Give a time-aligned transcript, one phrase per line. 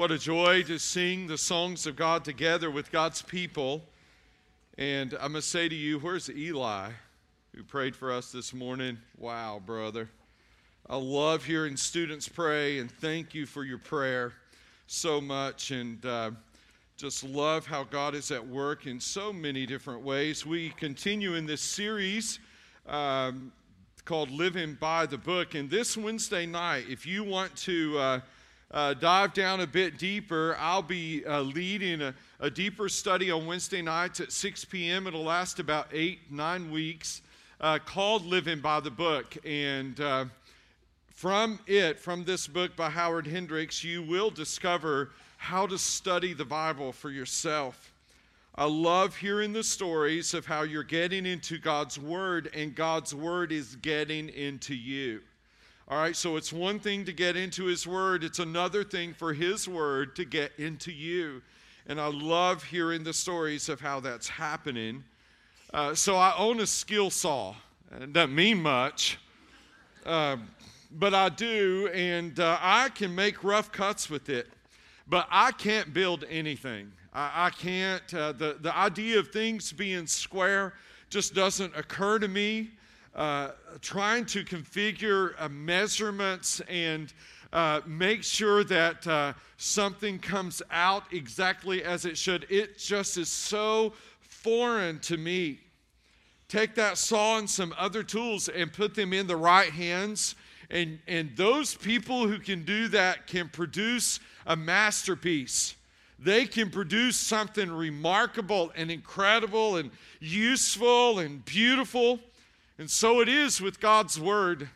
[0.00, 3.84] What a joy to sing the songs of God together with God's people.
[4.78, 6.92] And I must say to you, where's Eli
[7.54, 8.96] who prayed for us this morning?
[9.18, 10.08] Wow, brother.
[10.88, 14.32] I love hearing students pray, and thank you for your prayer
[14.86, 15.70] so much.
[15.70, 16.30] And uh,
[16.96, 20.46] just love how God is at work in so many different ways.
[20.46, 22.38] We continue in this series.
[22.86, 23.52] Um,
[24.06, 25.54] called Living by the Book.
[25.54, 28.20] And this Wednesday night, if you want to uh,
[28.70, 33.46] uh, dive down a bit deeper, I'll be uh, leading a, a, deeper study on
[33.46, 35.08] Wednesday nights at 6 p.m.
[35.08, 37.22] It'll last about eight, nine weeks,
[37.60, 39.36] uh, called Living by the Book.
[39.44, 40.26] And uh,
[41.12, 46.44] from it, from this book by Howard Hendricks, you will discover how to study the
[46.44, 47.92] Bible for yourself.
[48.54, 53.50] I love hearing the stories of how you're getting into God's Word and God's Word
[53.50, 55.22] is getting into you.
[55.90, 59.32] All right, so it's one thing to get into His Word, it's another thing for
[59.32, 61.42] His Word to get into you.
[61.88, 65.02] And I love hearing the stories of how that's happening.
[65.74, 67.56] Uh, so I own a skill saw.
[68.00, 69.18] It doesn't mean much,
[70.06, 70.36] uh,
[70.92, 74.46] but I do, and uh, I can make rough cuts with it.
[75.08, 76.92] But I can't build anything.
[77.12, 80.74] I, I can't, uh, the, the idea of things being square
[81.08, 82.70] just doesn't occur to me
[83.14, 87.12] uh, trying to configure uh, measurements and
[87.52, 92.46] uh, make sure that uh, something comes out exactly as it should.
[92.48, 95.60] It just is so foreign to me.
[96.48, 100.34] Take that saw and some other tools and put them in the right hands.
[100.70, 105.74] And, and those people who can do that can produce a masterpiece.
[106.18, 112.20] They can produce something remarkable and incredible and useful and beautiful.
[112.80, 114.70] And so it is with God's Word.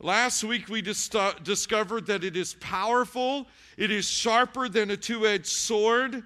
[0.00, 1.08] Last week we dis-
[1.44, 6.24] discovered that it is powerful, it is sharper than a two edged sword.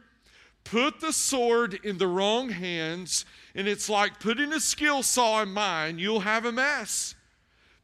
[0.64, 5.50] Put the sword in the wrong hands, and it's like putting a skill saw in
[5.50, 7.14] mine, you'll have a mess.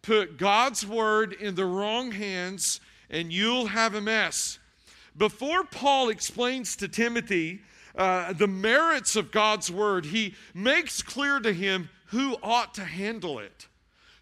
[0.00, 2.80] Put God's Word in the wrong hands,
[3.10, 4.58] and you'll have a mess.
[5.18, 7.60] Before Paul explains to Timothy
[7.94, 13.38] uh, the merits of God's Word, he makes clear to him who ought to handle
[13.38, 13.66] it.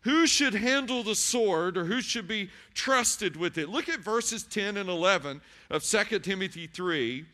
[0.02, 3.68] Who should handle the sword or who should be trusted with it?
[3.68, 7.24] Look at verses 10 and 11 of 2 Timothy 3.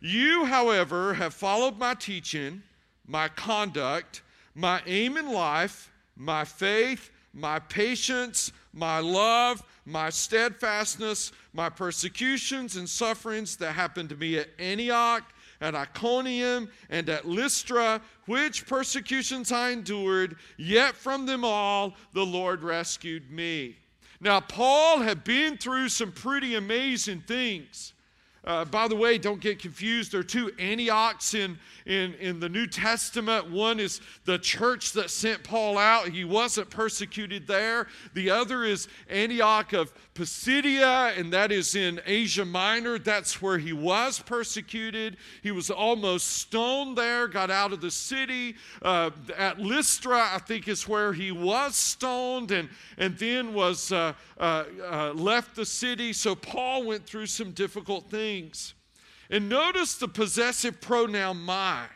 [0.00, 2.62] You, however, have followed my teaching,
[3.06, 4.22] my conduct,
[4.54, 12.88] my aim in life, my faith, my patience, my love, my steadfastness, my persecutions and
[12.88, 15.24] sufferings that happened to me at Antioch
[15.60, 22.62] at Iconium and at Lystra, which persecutions I endured, yet from them all the Lord
[22.62, 23.76] rescued me.
[24.20, 27.94] Now, Paul had been through some pretty amazing things.
[28.42, 30.12] Uh, by the way, don't get confused.
[30.12, 33.50] There are two Antiochs in, in, in the New Testament.
[33.50, 36.08] One is the church that sent Paul out.
[36.08, 37.86] He wasn't persecuted there.
[38.14, 42.98] The other is Antioch of Pisidia, and that is in Asia Minor.
[42.98, 45.18] That's where he was persecuted.
[45.42, 48.56] He was almost stoned there, got out of the city.
[48.80, 54.14] Uh, at Lystra, I think, is where he was stoned and, and then was uh,
[54.38, 56.14] uh, uh left the city.
[56.14, 58.29] So Paul went through some difficult things.
[59.30, 61.86] And notice the possessive pronoun my.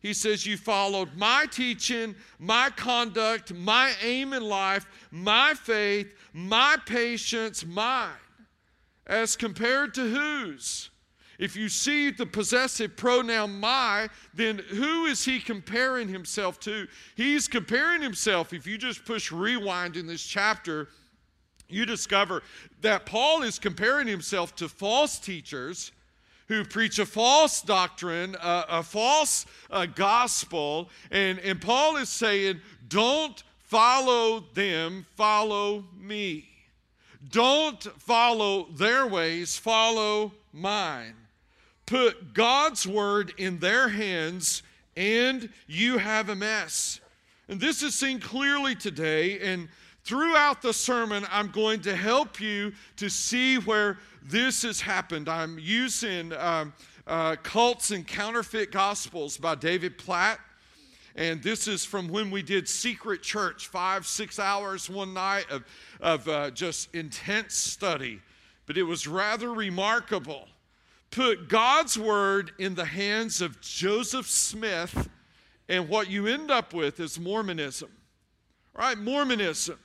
[0.00, 6.76] He says, You followed my teaching, my conduct, my aim in life, my faith, my
[6.86, 8.10] patience, mine.
[9.06, 10.90] As compared to whose?
[11.38, 16.88] If you see the possessive pronoun my, then who is he comparing himself to?
[17.16, 20.88] He's comparing himself, if you just push rewind in this chapter,
[21.68, 22.42] you discover
[22.80, 25.92] that Paul is comparing himself to false teachers
[26.48, 30.88] who preach a false doctrine, a, false uh, gospel.
[31.10, 36.48] And, and Paul is saying, don't follow them, follow me.
[37.30, 41.14] Don't follow their ways, follow mine.
[41.84, 44.62] Put God's word in their hands,
[44.96, 47.00] and you have a mess.
[47.48, 49.38] And this is seen clearly today.
[49.40, 49.68] And
[50.08, 55.28] throughout the sermon, I'm going to help you to see where this has happened.
[55.28, 56.72] I'm using um,
[57.06, 60.40] uh, Cults and Counterfeit Gospels by David Platt.
[61.14, 65.64] And this is from when we did Secret Church, five, six hours one night of,
[66.00, 68.22] of uh, just intense study.
[68.64, 70.48] But it was rather remarkable.
[71.10, 75.10] Put God's word in the hands of Joseph Smith,
[75.68, 77.90] and what you end up with is Mormonism.
[78.74, 79.78] All right, Mormonism.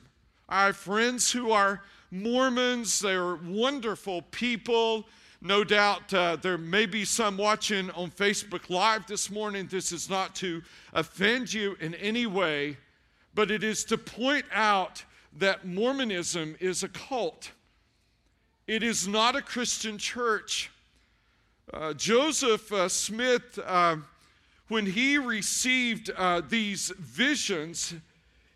[0.48, 5.06] I have friends who are Mormons, they're wonderful people.
[5.40, 9.66] No doubt uh, there may be some watching on Facebook Live this morning.
[9.70, 10.62] This is not to
[10.92, 12.76] offend you in any way,
[13.34, 15.04] but it is to point out
[15.36, 17.50] that Mormonism is a cult.
[18.66, 20.70] It is not a Christian church.
[21.72, 23.96] Uh, Joseph uh, Smith, uh,
[24.68, 27.94] when he received uh, these visions,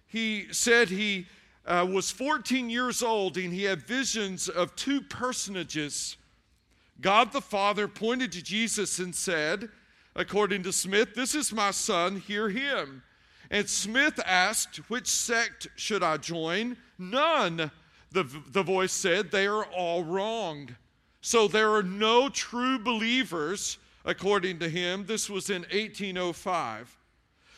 [0.07, 1.27] he said he
[1.69, 6.17] uh, was 14 years old and he had visions of two personages
[7.01, 9.69] God the Father pointed to Jesus and said,
[10.17, 13.03] according to Smith, This is my son, hear him.
[13.51, 16.77] And Smith asked, Which sect should I join?
[16.99, 17.71] None,
[18.11, 19.31] the, the voice said.
[19.31, 20.75] They are all wrong.
[21.21, 25.07] So there are no true believers, according to him.
[25.07, 26.97] This was in 1805.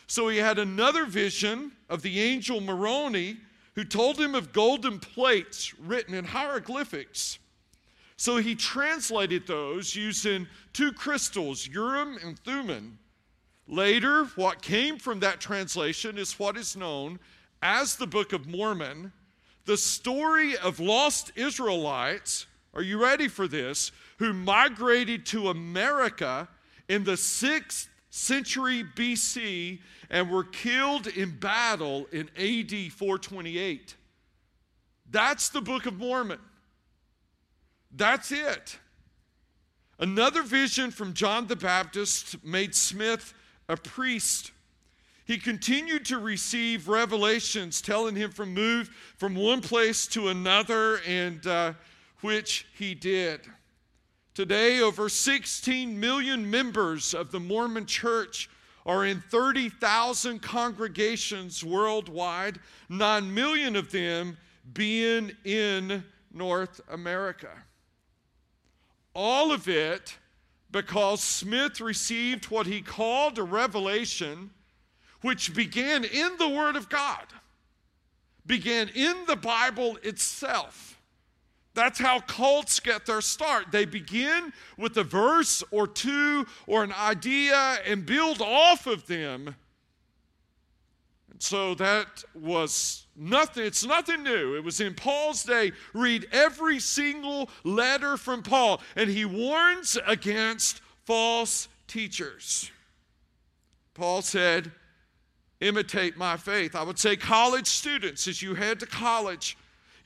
[0.07, 3.39] So he had another vision of the angel Moroni,
[3.81, 7.39] who told him of golden plates written in hieroglyphics.
[8.19, 12.99] So he translated those using two crystals, Urim and Thummim.
[13.67, 17.19] Later, what came from that translation is what is known
[17.63, 19.13] as the Book of Mormon,
[19.65, 22.45] the story of lost Israelites.
[22.75, 23.93] Are you ready for this?
[24.19, 26.51] Who migrated to America
[26.91, 29.79] in the 6th century BC
[30.11, 33.97] and were killed in battle in AD 428.
[35.11, 36.41] That's the Book of Mormon.
[37.93, 38.79] That's it.
[39.99, 43.35] Another vision from John the Baptist made Smith
[43.69, 44.53] a priest.
[45.25, 51.47] He continued to receive revelations telling him to move from one place to another, and
[51.47, 51.75] uh,
[52.21, 53.41] which he did.
[54.35, 58.49] Today, over 16 million members of the Mormon Church
[58.87, 64.37] are in 30,000 congregations worldwide, 9 million of them
[64.73, 67.51] being in North America.
[69.15, 70.17] All of it
[70.71, 74.51] because Smith received what he called a revelation
[75.23, 77.27] which began in the Word of God,
[78.47, 80.90] began in the Bible itself.
[81.75, 83.67] That's how cults get their start.
[83.71, 89.55] They begin with a verse or two or an idea and build off of them.
[91.31, 94.57] And so that was nothing, it's nothing new.
[94.57, 95.71] It was in Paul's day.
[95.95, 102.71] Read every single letter from Paul, and he warns against false teachers.
[103.95, 104.73] Paul said,
[105.61, 106.75] Imitate my faith.
[106.75, 109.59] I would say, college students, as you head to college,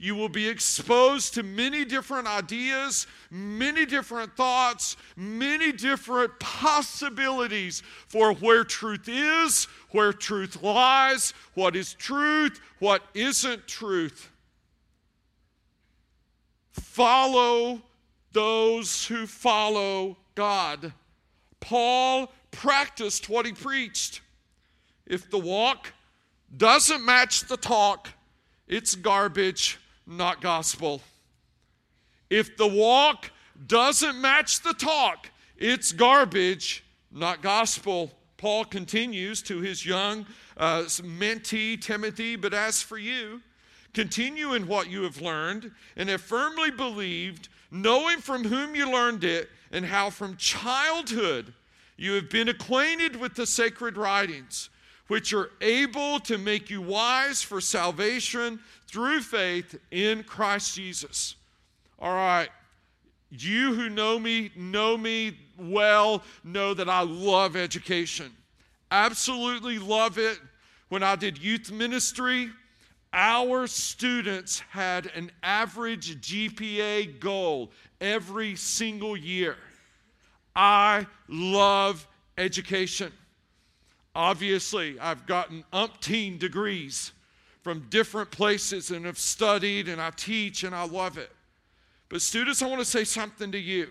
[0.05, 8.35] you will be exposed to many different ideas, many different thoughts, many different possibilities for
[8.35, 14.31] where truth is, where truth lies, what is truth, what isn't truth.
[16.73, 17.81] Follow
[18.33, 20.93] those who follow God.
[21.61, 24.21] Paul practiced what he preached.
[25.07, 25.95] If the walk
[26.55, 28.11] doesn't match the talk,
[28.69, 31.01] it's garbage not gospel.
[32.31, 33.31] If the walk
[33.67, 38.13] doesn't match the talk, it's garbage, not gospel.
[38.37, 43.41] Paul continues to his young uh, mentee, Timothy, but as for you,
[43.93, 49.25] continue in what you have learned and have firmly believed, knowing from whom you learned
[49.25, 51.53] it, and how from childhood
[51.97, 54.69] you have been acquainted with the sacred writings,
[55.09, 58.59] which are able to make you wise for salvation
[58.89, 61.37] through faith in Christ Jesus.
[61.99, 62.49] All right.
[63.31, 68.33] You who know me, know me well, know that I love education.
[68.91, 70.39] Absolutely love it.
[70.89, 72.51] When I did youth ministry,
[73.13, 79.57] our students had an average GPA goal every single year.
[80.55, 82.07] I love
[82.39, 83.13] education.
[84.15, 87.13] Obviously, I've gotten umpteen degrees
[87.63, 91.31] from different places and have studied and I teach and I love it.
[92.09, 93.89] But, students, I want to say something to you.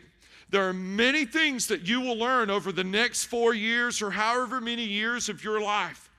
[0.50, 4.62] There are many things that you will learn over the next four years or however
[4.62, 6.12] many years of your life.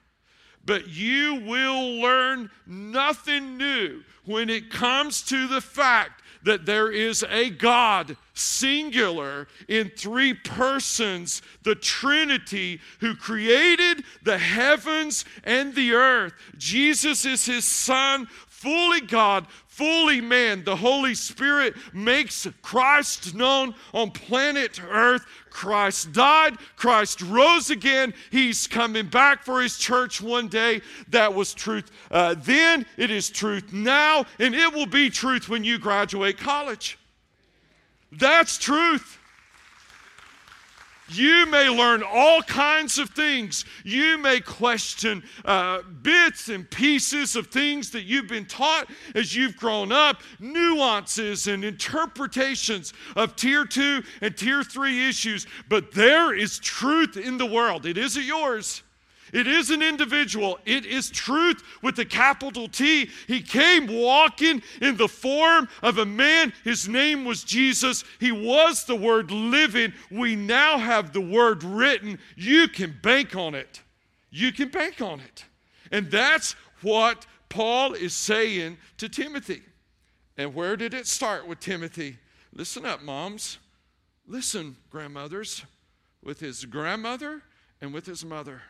[0.66, 7.24] But you will learn nothing new when it comes to the fact that there is
[7.28, 16.32] a God, singular, in three persons, the Trinity, who created the heavens and the earth.
[16.56, 20.62] Jesus is his Son, fully God, fully man.
[20.62, 25.26] The Holy Spirit makes Christ known on planet Earth.
[25.50, 28.14] Christ died, Christ rose again.
[28.30, 30.80] He's coming back for his church one day.
[31.08, 35.64] That was truth uh, then, it is truth now, and it will be truth when
[35.64, 36.98] you graduate college.
[38.12, 39.18] That's truth.
[41.08, 43.64] You may learn all kinds of things.
[43.84, 49.56] You may question uh, bits and pieces of things that you've been taught as you've
[49.56, 55.46] grown up, nuances and interpretations of tier two and tier three issues.
[55.68, 57.84] But there is truth in the world.
[57.86, 58.82] It isn't yours.
[59.32, 60.58] It is an individual.
[60.64, 63.10] It is truth with a capital T.
[63.26, 66.52] He came walking in the form of a man.
[66.62, 68.04] His name was Jesus.
[68.20, 69.92] He was the word living.
[70.10, 72.18] We now have the word written.
[72.36, 73.82] You can bank on it.
[74.30, 75.44] You can bank on it.
[75.90, 79.62] And that's what Paul is saying to Timothy.
[80.36, 82.18] And where did it start with Timothy?
[82.52, 83.58] Listen up, moms.
[84.26, 85.64] Listen, grandmothers,
[86.22, 87.42] with his grandmother
[87.80, 88.62] and with his mother.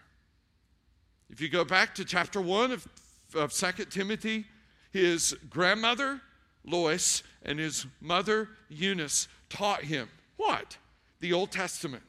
[1.31, 2.89] If you go back to chapter 1 of,
[3.35, 4.45] of 2 Timothy,
[4.93, 6.21] his grandmother,
[6.65, 10.77] Lois, and his mother, Eunice, taught him what?
[11.21, 12.03] The Old Testament.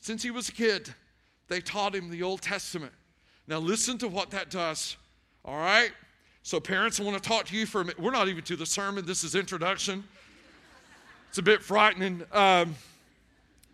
[0.00, 0.94] Since he was a kid,
[1.48, 2.92] they taught him the Old Testament.
[3.46, 4.96] Now, listen to what that does.
[5.44, 5.90] All right?
[6.42, 7.98] So, parents, I want to talk to you for a minute.
[7.98, 10.04] We're not even to the sermon, this is introduction.
[11.28, 12.22] It's a bit frightening.
[12.32, 12.76] Um,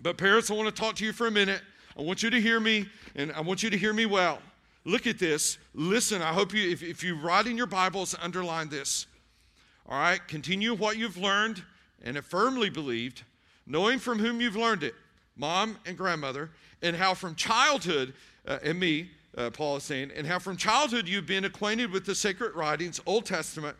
[0.02, 1.60] but, parents, I want to talk to you for a minute.
[1.98, 4.38] I want you to hear me, and I want you to hear me well.
[4.84, 5.58] Look at this.
[5.74, 9.06] Listen, I hope you, if, if you write in your Bibles, underline this.
[9.88, 11.62] All right, continue what you've learned
[12.04, 13.22] and have firmly believed,
[13.66, 14.94] knowing from whom you've learned it,
[15.36, 16.50] mom and grandmother,
[16.82, 18.12] and how from childhood,
[18.46, 22.04] uh, and me, uh, Paul is saying, and how from childhood you've been acquainted with
[22.04, 23.76] the sacred writings, Old Testament,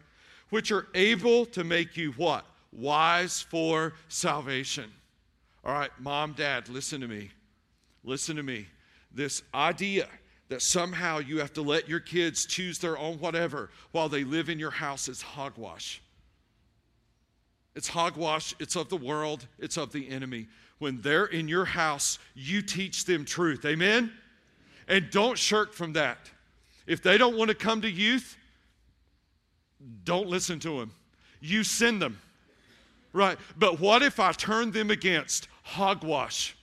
[0.51, 2.47] which are able to make you what?
[2.73, 4.91] Wise for salvation.
[5.65, 7.31] All right, mom, dad, listen to me.
[8.07, 8.67] Listen to me.
[9.13, 10.09] This idea
[10.49, 14.49] that somehow you have to let your kids choose their own whatever while they live
[14.49, 16.01] in your house is hogwash.
[17.75, 20.47] It's hogwash, it's of the world, it's of the enemy.
[20.79, 23.65] When they're in your house, you teach them truth.
[23.65, 24.13] Amen?
[24.89, 26.19] And don't shirk from that.
[26.87, 28.37] If they don't want to come to youth,
[30.05, 30.93] don't listen to them.
[31.41, 32.19] You send them.
[33.13, 33.37] Right?
[33.59, 36.56] But what if I turn them against hogwash?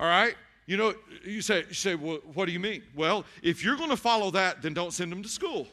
[0.00, 0.34] All right?
[0.66, 2.82] You know, you say, you say well, what do you mean?
[2.96, 5.68] Well, if you're going to follow that, then don't send them to school.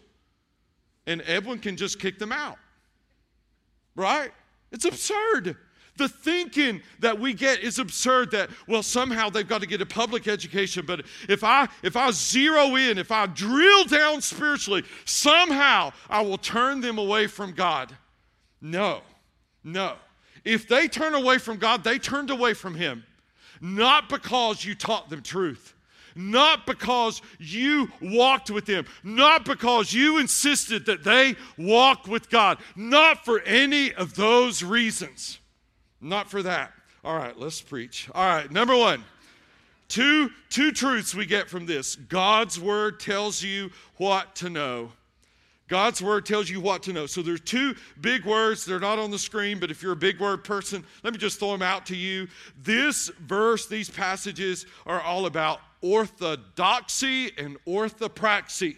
[1.07, 2.57] And Edwin can just kick them out.
[3.95, 4.31] Right?
[4.71, 5.55] It's absurd.
[5.95, 9.85] The thinking that we get is absurd that, well, somehow they've got to get a
[9.85, 15.91] public education, but if I if I zero in, if I drill down spiritually, somehow
[16.09, 17.95] I will turn them away from God.
[18.61, 19.01] No,
[19.63, 19.95] no.
[20.43, 23.03] If they turn away from God, they turned away from Him
[23.61, 25.73] not because you taught them truth,
[26.15, 32.57] not because you walked with them, not because you insisted that they walk with God,
[32.75, 35.39] not for any of those reasons.
[36.01, 36.73] Not for that.
[37.03, 38.09] All right, let's preach.
[38.13, 39.03] All right, number one.
[39.87, 41.95] Two, two truths we get from this.
[41.95, 44.91] God's word tells you what to know.
[45.67, 47.05] God's word tells you what to know.
[47.05, 48.63] So there's two big words.
[48.63, 51.39] They're not on the screen, but if you're a big word person, let me just
[51.39, 52.27] throw them out to you.
[52.61, 58.77] This verse, these passages are all about orthodoxy and orthopraxy.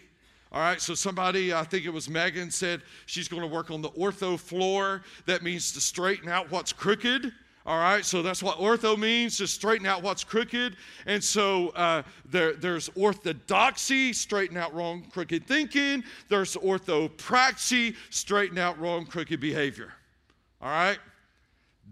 [0.52, 3.82] All right, so somebody, I think it was Megan, said she's going to work on
[3.82, 5.02] the ortho floor.
[5.26, 7.32] That means to straighten out what's crooked.
[7.70, 10.74] All right, so that's what ortho means, to straighten out what's crooked.
[11.06, 16.02] And so uh, there, there's orthodoxy, straighten out wrong, crooked thinking.
[16.28, 19.92] There's orthopraxy, straighten out wrong, crooked behavior.
[20.60, 20.98] All right?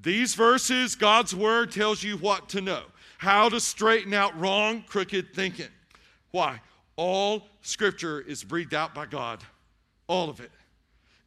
[0.03, 2.83] These verses, God's word tells you what to know,
[3.19, 5.71] how to straighten out wrong, crooked thinking.
[6.33, 6.61] Why?
[6.97, 9.45] All scripture is breathed out by God,
[10.09, 10.51] all of it.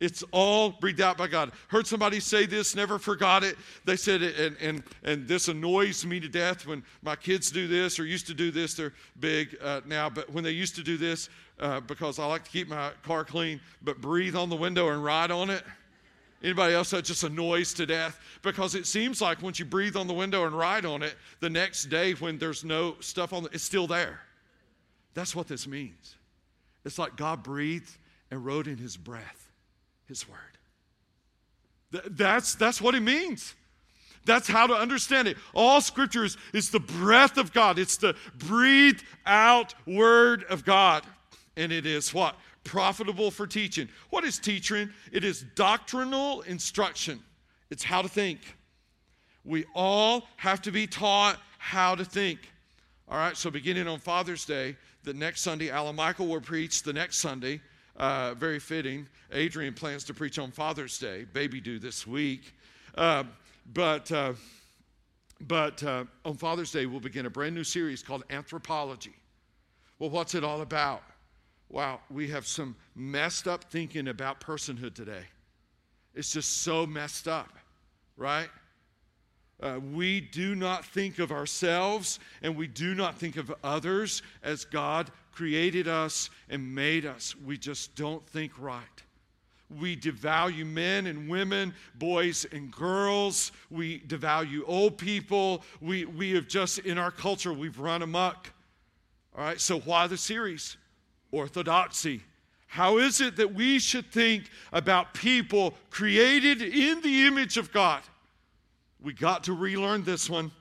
[0.01, 1.51] It's all breathed out by God.
[1.67, 3.55] Heard somebody say this, never forgot it.
[3.85, 7.67] They said it, and, and, and this annoys me to death when my kids do
[7.67, 8.73] this or used to do this.
[8.73, 11.29] They're big uh, now, but when they used to do this,
[11.59, 15.03] uh, because I like to keep my car clean, but breathe on the window and
[15.03, 15.63] ride on it.
[16.43, 18.19] Anybody else that just annoys to death?
[18.41, 21.49] Because it seems like once you breathe on the window and ride on it, the
[21.49, 24.21] next day when there's no stuff on it, it's still there.
[25.13, 26.15] That's what this means.
[26.85, 27.95] It's like God breathed
[28.31, 29.40] and wrote in his breath
[30.11, 30.37] his word.
[31.91, 33.55] Th- that's, that's what it means.
[34.25, 35.37] That's how to understand it.
[35.55, 37.79] All scriptures is the breath of God.
[37.79, 41.03] It's the breathed out word of God.
[41.57, 42.35] And it is what?
[42.63, 43.89] Profitable for teaching.
[44.09, 44.89] What is teaching?
[45.11, 47.19] It is doctrinal instruction.
[47.71, 48.39] It's how to think.
[49.43, 52.51] We all have to be taught how to think.
[53.07, 56.93] All right, so beginning on Father's Day, the next Sunday, Alan Michael will preach the
[56.93, 57.59] next Sunday.
[57.97, 59.07] Uh, very fitting.
[59.31, 62.55] Adrian plans to preach on Father's Day, baby due this week.
[62.95, 63.23] Uh,
[63.73, 64.33] but uh,
[65.47, 69.13] but uh, on Father's Day, we'll begin a brand new series called Anthropology.
[69.99, 71.03] Well, what's it all about?
[71.69, 75.23] Wow, we have some messed up thinking about personhood today.
[76.13, 77.49] It's just so messed up,
[78.17, 78.49] right?
[79.61, 84.65] Uh, we do not think of ourselves and we do not think of others as
[84.65, 87.35] God created us and made us.
[87.35, 88.83] We just don't think right.
[89.79, 93.53] We devalue men and women, boys and girls.
[93.69, 95.63] We devalue old people.
[95.79, 98.51] We, we have just, in our culture, we've run amok.
[99.35, 100.75] All right, so why the series?
[101.31, 102.21] Orthodoxy.
[102.67, 108.01] How is it that we should think about people created in the image of God?
[109.01, 110.51] We got to relearn this one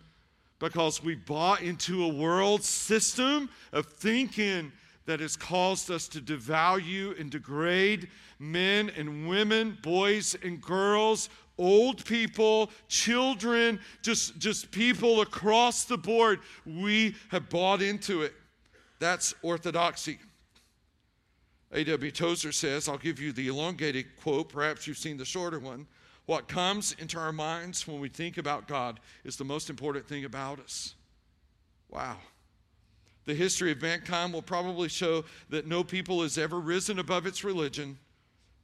[0.60, 4.70] because we bought into a world system of thinking
[5.06, 12.04] that has caused us to devalue and degrade men and women, boys and girls, old
[12.04, 16.38] people, children, just, just people across the board.
[16.64, 18.34] We have bought into it.
[19.00, 20.18] That's orthodoxy.
[21.72, 22.10] A.W.
[22.10, 25.86] Tozer says, I'll give you the elongated quote, perhaps you've seen the shorter one.
[26.30, 30.24] What comes into our minds when we think about God is the most important thing
[30.24, 30.94] about us.
[31.88, 32.18] Wow.
[33.24, 37.42] The history of mankind will probably show that no people has ever risen above its
[37.42, 37.98] religion,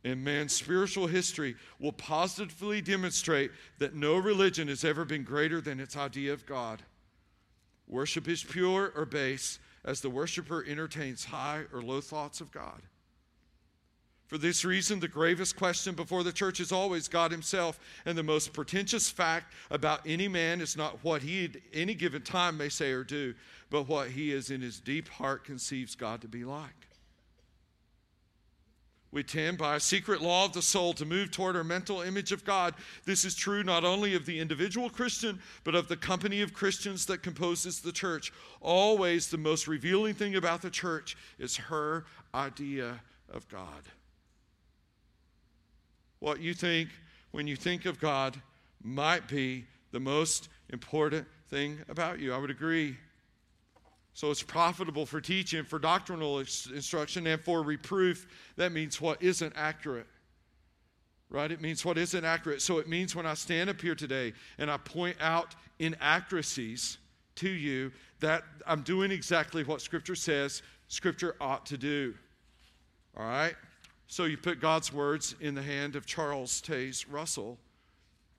[0.04, 5.80] and man's spiritual history will positively demonstrate that no religion has ever been greater than
[5.80, 6.84] its idea of God.
[7.88, 12.82] Worship is pure or base as the worshiper entertains high or low thoughts of God.
[14.26, 17.78] For this reason, the gravest question before the church is always God Himself.
[18.04, 22.22] And the most pretentious fact about any man is not what he at any given
[22.22, 23.34] time may say or do,
[23.70, 26.86] but what he is in his deep heart conceives God to be like.
[29.12, 32.32] We tend, by a secret law of the soul, to move toward our mental image
[32.32, 32.74] of God.
[33.04, 37.06] This is true not only of the individual Christian, but of the company of Christians
[37.06, 38.32] that composes the church.
[38.60, 43.00] Always, the most revealing thing about the church is her idea
[43.32, 43.84] of God.
[46.26, 46.88] What you think
[47.30, 48.36] when you think of God
[48.82, 52.34] might be the most important thing about you.
[52.34, 52.96] I would agree.
[54.12, 58.26] So it's profitable for teaching, for doctrinal instruction, and for reproof.
[58.56, 60.08] That means what isn't accurate.
[61.30, 61.52] Right?
[61.52, 62.60] It means what isn't accurate.
[62.60, 66.98] So it means when I stand up here today and I point out inaccuracies
[67.36, 72.14] to you, that I'm doing exactly what Scripture says Scripture ought to do.
[73.16, 73.54] All right?
[74.08, 77.58] So you put God's words in the hand of Charles Taze Russell,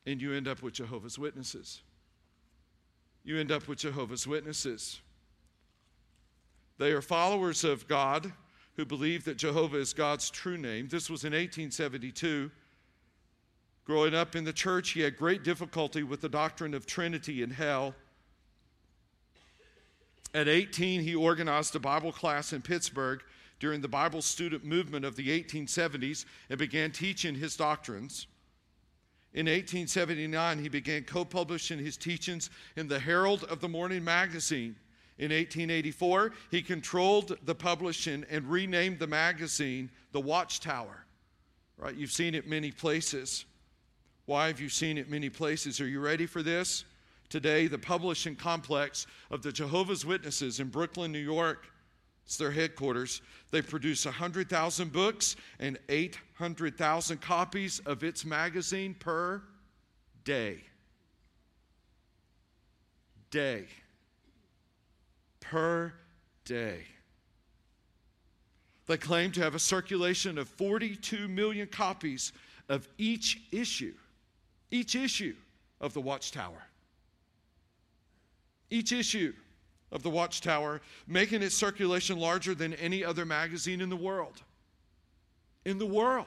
[0.05, 1.81] and you end up with Jehovah's Witnesses.
[3.23, 5.01] You end up with Jehovah's Witnesses.
[6.77, 8.31] They are followers of God
[8.77, 10.87] who believe that Jehovah is God's true name.
[10.87, 12.49] This was in 1872.
[13.83, 17.51] Growing up in the church, he had great difficulty with the doctrine of Trinity and
[17.51, 17.95] hell.
[20.33, 23.21] At 18, he organized a Bible class in Pittsburgh
[23.59, 28.27] during the Bible student movement of the 1870s and began teaching his doctrines.
[29.33, 34.75] In 1879, he began co publishing his teachings in the Herald of the Morning magazine.
[35.19, 41.05] In 1884, he controlled the publishing and renamed the magazine the Watchtower.
[41.77, 41.95] Right?
[41.95, 43.45] You've seen it many places.
[44.25, 45.79] Why have you seen it many places?
[45.81, 46.85] Are you ready for this?
[47.29, 51.67] Today, the publishing complex of the Jehovah's Witnesses in Brooklyn, New York,
[52.27, 53.21] it's their headquarters.
[53.51, 59.41] They produce 100,000 books and 800,000 copies of its magazine per
[60.25, 60.57] day.
[63.31, 63.67] Day
[65.39, 65.93] per
[66.43, 66.81] day.
[68.87, 72.33] They claim to have a circulation of 42 million copies
[72.67, 73.93] of each issue,
[74.69, 75.35] each issue
[75.79, 76.61] of the Watchtower.
[78.69, 79.31] Each issue
[79.91, 84.41] of the Watchtower, making its circulation larger than any other magazine in the world.
[85.65, 86.25] In the world.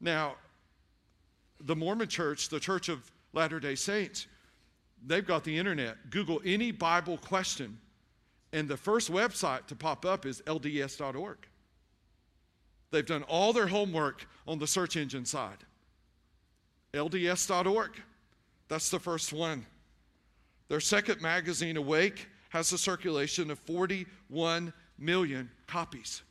[0.00, 0.36] Now,
[1.60, 4.26] the Mormon church, the Church of Latter day Saints,
[5.06, 6.10] they've got the internet.
[6.10, 7.78] Google any Bible question,
[8.52, 11.38] and the first website to pop up is lds.org.
[12.90, 15.58] They've done all their homework on the search engine side.
[16.92, 17.92] LDS.org.
[18.68, 19.64] That's the first one.
[20.72, 26.22] Their second magazine, Awake, has a circulation of 41 million copies.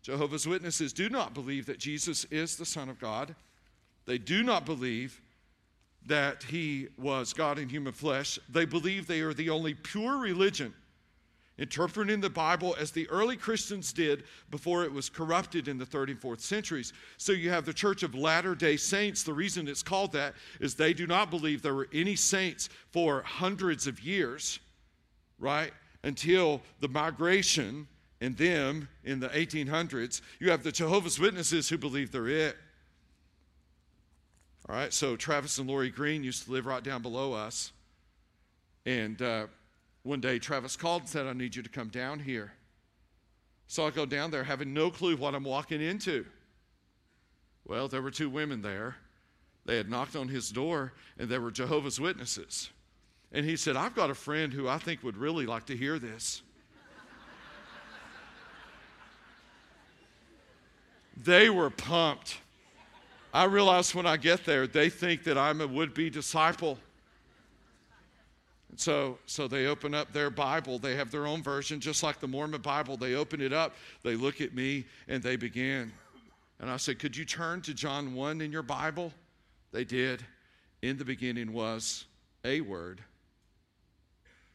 [0.00, 3.34] Jehovah's Witnesses do not believe that Jesus is the Son of God.
[4.06, 5.20] They do not believe
[6.06, 8.38] that he was God in human flesh.
[8.48, 10.72] They believe they are the only pure religion
[11.60, 16.08] interpreting the Bible as the early Christians did before it was corrupted in the third
[16.08, 16.94] and fourth centuries.
[17.18, 19.22] So you have the Church of Latter day Saints.
[19.22, 23.22] The reason it's called that is they do not believe there were any saints for
[23.22, 24.58] hundreds of years,
[25.38, 25.72] right?
[26.02, 27.86] Until the migration
[28.22, 30.22] and them in the 1800s.
[30.38, 32.56] You have the Jehovah's Witnesses who believe they're it.
[34.68, 37.72] All right, so Travis and Lori Green used to live right down below us.
[38.86, 39.46] And uh,
[40.10, 42.52] one day, Travis called and said, I need you to come down here.
[43.68, 46.26] So I go down there having no clue what I'm walking into.
[47.64, 48.96] Well, there were two women there.
[49.66, 52.70] They had knocked on his door, and they were Jehovah's Witnesses.
[53.30, 56.00] And he said, I've got a friend who I think would really like to hear
[56.00, 56.42] this.
[61.16, 62.38] they were pumped.
[63.32, 66.78] I realize when I get there, they think that I'm a would be disciple.
[68.80, 70.78] So, so they open up their Bible.
[70.78, 72.96] They have their own version, just like the Mormon Bible.
[72.96, 75.92] They open it up, they look at me, and they begin.
[76.60, 79.12] And I said, Could you turn to John 1 in your Bible?
[79.70, 80.24] They did.
[80.80, 82.06] In the beginning was
[82.42, 83.02] a word.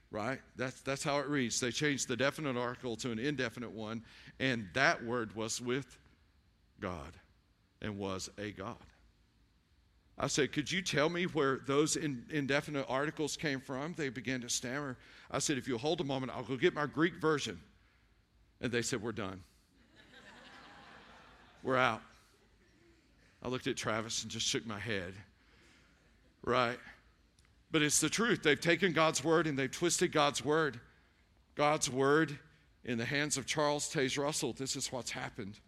[0.09, 0.39] Right?
[0.55, 1.59] That's, that's how it reads.
[1.59, 4.03] They changed the definite article to an indefinite one,
[4.39, 5.99] and that word was with
[6.81, 7.13] God
[7.79, 8.75] and was a God.
[10.17, 13.93] I said, Could you tell me where those in, indefinite articles came from?
[13.97, 14.97] They began to stammer.
[15.29, 17.59] I said, If you'll hold a moment, I'll go get my Greek version.
[18.61, 19.43] And they said, We're done.
[21.63, 22.01] We're out.
[23.43, 25.13] I looked at Travis and just shook my head.
[26.43, 26.79] Right?
[27.71, 28.41] But it's the truth.
[28.41, 30.79] They've taken God's word and they've twisted God's word.
[31.55, 32.37] God's word
[32.83, 34.53] in the hands of Charles Taze Russell.
[34.53, 35.59] This is what's happened.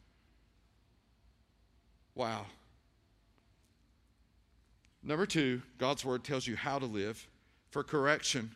[2.15, 2.45] Wow.
[5.07, 7.25] Number two, God's word tells you how to live
[7.71, 8.51] for correction,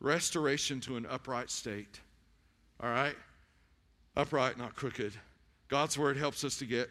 [0.00, 1.98] restoration to an upright state.
[2.78, 3.16] All right?
[4.14, 5.14] Upright, not crooked.
[5.68, 6.90] God's word helps us to get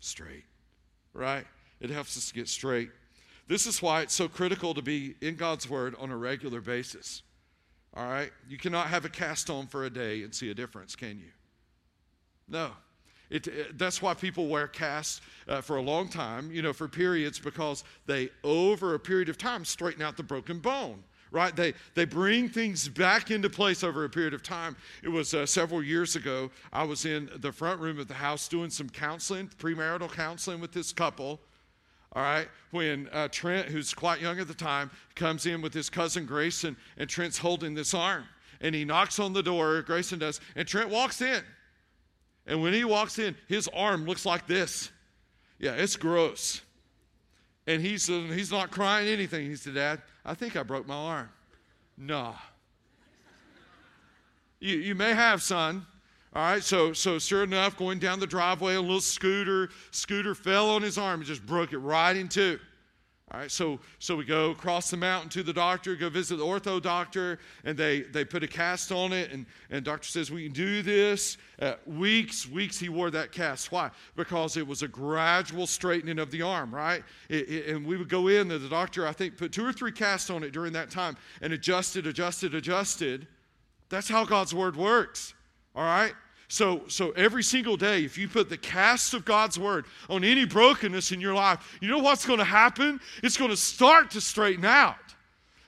[0.00, 0.42] straight,
[1.14, 1.46] right?
[1.80, 2.90] It helps us to get straight.
[3.46, 7.22] This is why it's so critical to be in God's word on a regular basis.
[7.94, 8.32] All right?
[8.48, 11.30] You cannot have a cast on for a day and see a difference, can you?
[12.48, 12.72] No.
[13.30, 16.88] It, it, that's why people wear casts uh, for a long time, you know, for
[16.88, 21.54] periods, because they, over a period of time, straighten out the broken bone, right?
[21.54, 24.76] They, they bring things back into place over a period of time.
[25.02, 28.48] It was uh, several years ago, I was in the front room of the house
[28.48, 31.40] doing some counseling, premarital counseling with this couple.
[32.14, 35.90] All right, when uh, Trent, who's quite young at the time, comes in with his
[35.90, 38.24] cousin Grayson, and Trent's holding this arm,
[38.62, 41.42] and he knocks on the door, Grayson does, and Trent walks in.
[42.48, 44.90] And when he walks in, his arm looks like this.
[45.58, 46.62] Yeah, it's gross.
[47.66, 49.46] And he's, he's not crying anything.
[49.46, 51.28] He said, Dad, I think I broke my arm.
[51.98, 52.34] Nah.
[54.60, 55.84] You, you may have, son.
[56.34, 60.70] All right, so, so sure enough, going down the driveway, a little scooter, scooter fell
[60.70, 62.58] on his arm and just broke it right in two.
[63.30, 66.44] All right, so, so we go across the mountain to the doctor, go visit the
[66.44, 70.44] ortho doctor, and they, they put a cast on it, and, and doctor says, We
[70.44, 71.36] can do this.
[71.60, 73.70] Uh, weeks, weeks he wore that cast.
[73.70, 73.90] Why?
[74.16, 77.02] Because it was a gradual straightening of the arm, right?
[77.28, 79.74] It, it, and we would go in, and the doctor, I think, put two or
[79.74, 83.26] three casts on it during that time and adjusted, adjusted, adjusted.
[83.90, 85.34] That's how God's word works,
[85.74, 86.14] all right?
[86.48, 90.46] So, so every single day, if you put the cast of God's word on any
[90.46, 93.00] brokenness in your life, you know what's going to happen?
[93.22, 94.96] It's going to start to straighten out.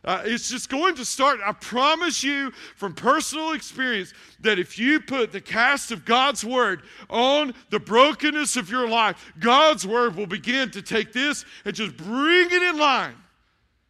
[0.03, 1.41] Uh, it's just going to start.
[1.45, 6.83] I promise you from personal experience that if you put the cast of God's word
[7.11, 11.99] on the brokenness of your life, God's word will begin to take this and just
[11.99, 13.15] bring it in line.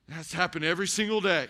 [0.08, 1.46] That's happened every single day.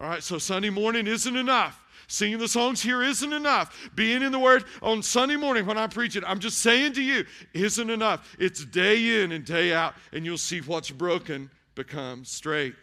[0.00, 1.80] All right, so Sunday morning isn't enough.
[2.08, 3.90] Singing the songs here isn't enough.
[3.94, 7.02] Being in the Word on Sunday morning when I preach it, I'm just saying to
[7.02, 8.36] you, isn't enough.
[8.38, 12.74] It's day in and day out, and you'll see what's broken become straight.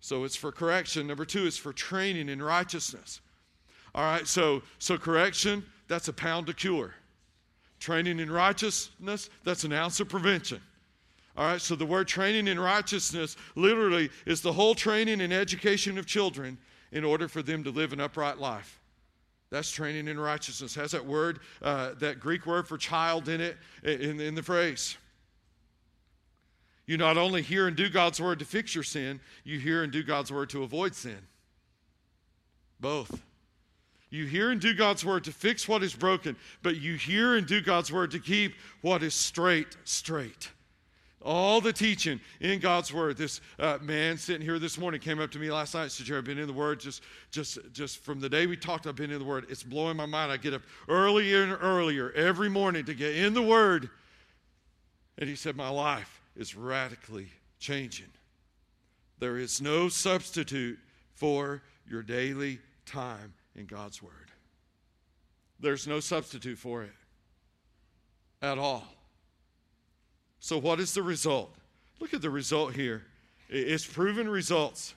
[0.00, 1.06] So it's for correction.
[1.06, 3.20] Number two is for training in righteousness.
[3.94, 6.94] All right, so so correction, that's a pound to cure.
[7.80, 10.60] Training in righteousness, that's an ounce of prevention.
[11.36, 15.98] All right, so the word training in righteousness literally is the whole training and education
[15.98, 16.58] of children
[16.94, 18.80] in order for them to live an upright life.
[19.50, 20.74] That's training in righteousness.
[20.76, 24.96] Has that word, uh, that Greek word for child in it, in, in the phrase.
[26.86, 29.92] You not only hear and do God's word to fix your sin, you hear and
[29.92, 31.18] do God's word to avoid sin.
[32.80, 33.22] Both.
[34.10, 37.46] You hear and do God's word to fix what is broken, but you hear and
[37.46, 40.50] do God's word to keep what is straight, straight.
[41.24, 43.16] All the teaching in God's Word.
[43.16, 46.04] This uh, man sitting here this morning came up to me last night and said,
[46.04, 48.94] Jerry, I've been in the Word just, just, just from the day we talked, I've
[48.94, 49.46] been in the Word.
[49.48, 50.30] It's blowing my mind.
[50.30, 53.88] I get up earlier and earlier every morning to get in the Word.
[55.16, 58.10] And he said, My life is radically changing.
[59.18, 60.78] There is no substitute
[61.14, 64.12] for your daily time in God's Word.
[65.60, 66.92] There's no substitute for it
[68.42, 68.84] at all.
[70.44, 71.54] So, what is the result?
[72.00, 73.02] Look at the result here.
[73.48, 74.94] It's proven results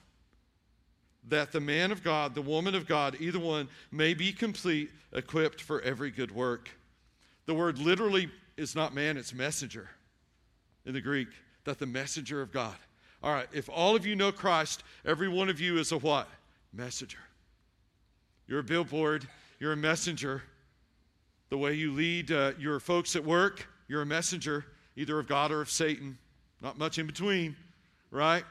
[1.26, 5.62] that the man of God, the woman of God, either one may be complete, equipped
[5.62, 6.68] for every good work.
[7.46, 9.88] The word literally is not man, it's messenger
[10.84, 11.28] in the Greek,
[11.64, 12.76] that the messenger of God.
[13.22, 16.28] All right, if all of you know Christ, every one of you is a what?
[16.74, 17.20] Messenger.
[18.46, 19.26] You're a billboard,
[19.60, 20.42] you're a messenger.
[21.48, 24.66] The way you lead uh, your folks at work, you're a messenger,
[24.98, 26.18] either of God or of Satan.
[26.60, 27.54] Not much in between,
[28.10, 28.44] right?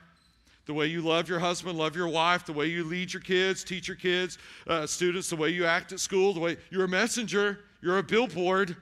[0.66, 3.66] The way you love your husband, love your wife, the way you lead your kids,
[3.66, 6.88] teach your kids, uh, students, the way you act at school, the way you're a
[6.90, 8.78] messenger, you're a billboard,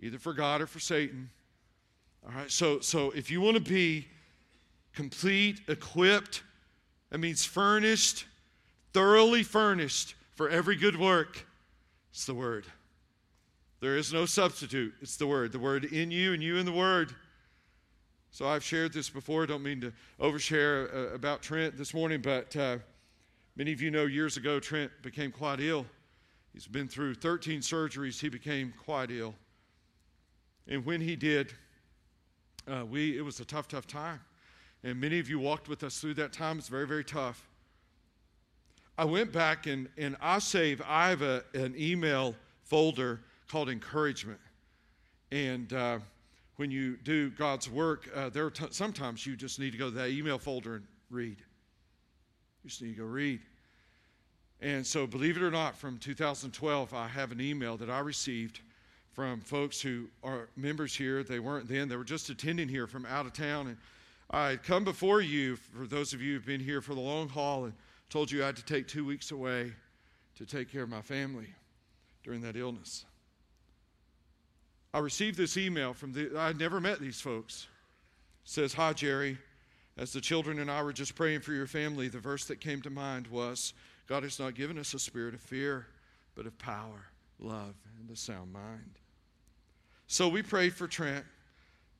[0.00, 1.28] either for God or for Satan.
[2.26, 4.08] All right, so, so if you want to be
[4.94, 6.42] complete, equipped,
[7.10, 8.24] that means furnished,
[8.94, 11.46] thoroughly furnished for every good work,
[12.10, 12.64] it's the Word.
[13.80, 14.92] There is no substitute.
[15.00, 15.52] It's the Word.
[15.52, 17.14] The Word in you and you in the Word.
[18.30, 19.46] So I've shared this before.
[19.46, 22.78] Don't mean to overshare uh, about Trent this morning, but uh,
[23.56, 25.86] many of you know years ago Trent became quite ill.
[26.52, 28.20] He's been through 13 surgeries.
[28.20, 29.34] He became quite ill.
[30.68, 31.54] And when he did,
[32.68, 34.20] uh, we, it was a tough, tough time.
[34.84, 36.58] And many of you walked with us through that time.
[36.58, 37.48] It's very, very tough.
[38.98, 44.40] I went back and, and I save, I have a, an email folder called encouragement.
[45.32, 45.98] And uh,
[46.56, 49.90] when you do God's work, uh, there are t- sometimes you just need to go
[49.90, 51.38] to that email folder and read.
[52.62, 53.40] You just need to go read.
[54.60, 58.60] And so, believe it or not, from 2012, I have an email that I received
[59.12, 61.22] from folks who are members here.
[61.22, 63.68] They weren't then, they were just attending here from out of town.
[63.68, 63.76] And
[64.30, 67.28] I had come before you, for those of you who've been here for the long
[67.28, 67.72] haul, and
[68.10, 69.72] told you I had to take two weeks away
[70.36, 71.48] to take care of my family
[72.22, 73.06] during that illness.
[74.92, 77.68] I received this email from the, I'd never met these folks.
[78.44, 79.38] It says, Hi, Jerry.
[79.96, 82.80] As the children and I were just praying for your family, the verse that came
[82.82, 83.74] to mind was,
[84.06, 85.86] God has not given us a spirit of fear,
[86.34, 87.06] but of power,
[87.38, 88.98] love, and a sound mind.
[90.06, 91.24] So we prayed for Trent,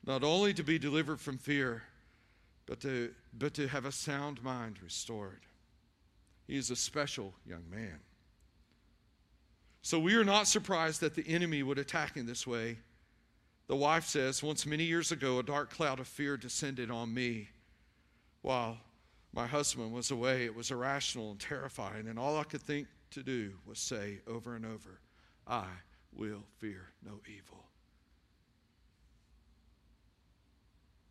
[0.05, 1.83] not only to be delivered from fear,
[2.65, 5.41] but to, but to have a sound mind restored.
[6.47, 7.99] He is a special young man.
[9.81, 12.77] So we are not surprised that the enemy would attack in this way.
[13.67, 17.49] The wife says, Once many years ago, a dark cloud of fear descended on me
[18.41, 18.77] while
[19.33, 20.45] my husband was away.
[20.45, 24.55] It was irrational and terrifying, and all I could think to do was say over
[24.55, 24.99] and over,
[25.47, 25.65] I
[26.13, 27.65] will fear no evil.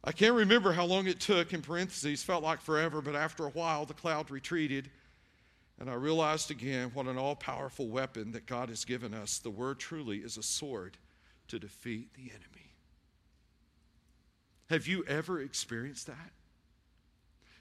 [0.03, 3.51] I can't remember how long it took, in parentheses, felt like forever, but after a
[3.51, 4.91] while the cloud retreated
[5.81, 9.39] and I realized again what an all powerful weapon that God has given us.
[9.39, 10.99] The word truly is a sword
[11.49, 12.75] to defeat the enemy.
[14.69, 16.31] Have you ever experienced that?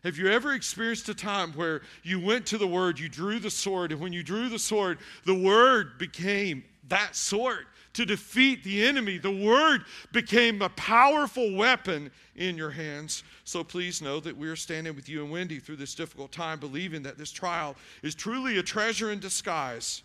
[0.04, 3.50] Have you ever experienced a time where you went to the word, you drew the
[3.50, 7.66] sword, and when you drew the sword, the word became that sword
[8.00, 9.18] to defeat the enemy?
[9.18, 9.84] The word
[10.14, 13.24] became a powerful weapon in your hands.
[13.44, 16.62] So please know that we are standing with you and Wendy through this difficult time,
[16.62, 20.04] believing that this trial is truly a treasure in disguise,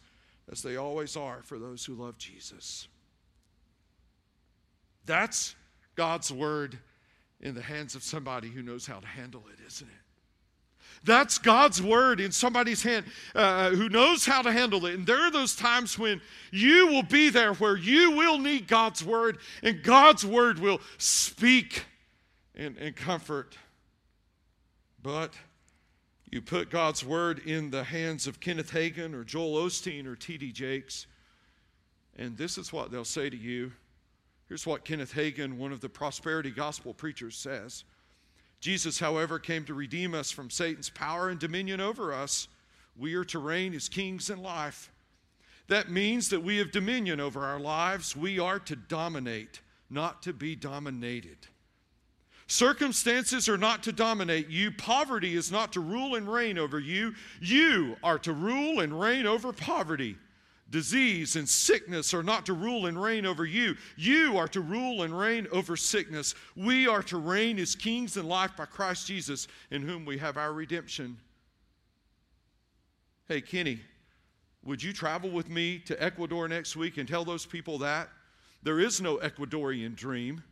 [0.51, 2.89] as they always are for those who love Jesus.
[5.07, 5.55] That's
[5.95, 6.77] God's word
[7.41, 10.04] in the hands of somebody who knows how to handle it, isn't it?
[11.05, 14.95] That's God's word in somebody's hand uh, who knows how to handle it.
[14.95, 19.05] And there are those times when you will be there where you will need God's
[19.05, 21.85] word, and God's word will speak
[22.55, 23.59] and, and comfort.
[25.03, 25.35] But
[26.31, 30.53] you put God's word in the hands of Kenneth Hagin or Joel Osteen or T.D.
[30.53, 31.07] Jakes,
[32.17, 33.73] and this is what they'll say to you.
[34.49, 37.85] Here's what Kenneth Hagin, one of the prosperity gospel preachers, says
[38.65, 42.49] Jesus, however, came to redeem us from Satan's power and dominion over us.
[42.97, 44.91] We are to reign as kings in life.
[45.69, 48.17] That means that we have dominion over our lives.
[48.17, 51.37] We are to dominate, not to be dominated.
[52.47, 54.71] Circumstances are not to dominate you.
[54.71, 57.13] Poverty is not to rule and reign over you.
[57.43, 60.17] You are to rule and reign over poverty.
[60.75, 63.77] Disease and sickness are not to rule and reign over you.
[63.97, 66.35] You are to rule and reign over sickness.
[66.57, 70.37] We are to reign as kings in life by Christ Jesus, in whom we have
[70.37, 71.17] our redemption.
[73.29, 73.83] Hey, Kenny,
[74.65, 78.09] would you travel with me to Ecuador next week and tell those people that?
[78.65, 80.43] There is no Ecuadorian dream.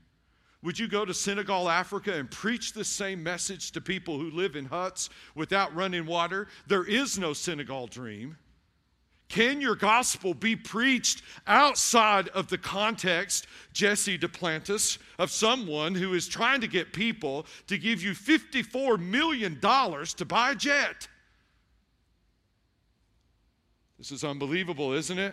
[0.62, 4.54] Would you go to Senegal, Africa, and preach the same message to people who live
[4.54, 6.46] in huts without running water?
[6.68, 8.36] There is no Senegal dream.
[9.32, 16.28] Can your gospel be preached outside of the context, Jesse Duplantis, of someone who is
[16.28, 21.08] trying to get people to give you $54 million to buy a jet?
[23.96, 25.32] This is unbelievable, isn't it?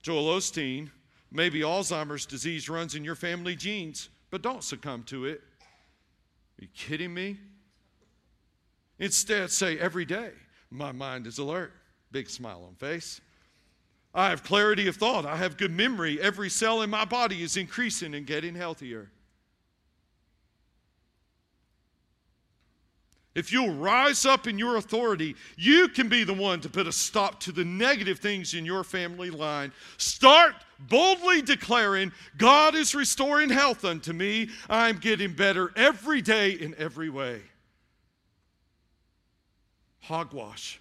[0.00, 0.88] Joel Osteen,
[1.30, 5.42] maybe Alzheimer's disease runs in your family genes, but don't succumb to it.
[5.42, 7.36] Are you kidding me?
[8.98, 10.30] Instead, say every day,
[10.70, 11.72] my mind is alert.
[12.10, 13.20] Big smile on face.
[14.14, 15.26] I have clarity of thought.
[15.26, 16.20] I have good memory.
[16.20, 19.10] Every cell in my body is increasing and getting healthier.
[23.34, 26.92] If you'll rise up in your authority, you can be the one to put a
[26.92, 29.70] stop to the negative things in your family line.
[29.96, 34.48] Start boldly declaring, God is restoring health unto me.
[34.68, 37.42] I'm getting better every day in every way.
[40.08, 40.80] Hogwash.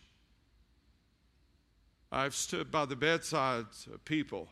[2.12, 4.48] I've stood by the bedsides of people.